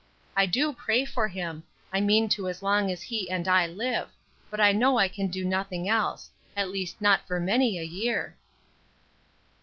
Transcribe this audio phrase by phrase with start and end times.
[0.35, 1.61] I do pray for him;
[1.93, 4.09] I mean to as long as he and I live;
[4.49, 8.35] but I know I can do nothing else; at least not for many a year."